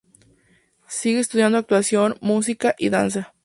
[0.87, 3.35] Sigue estudiando actuación, música y danza.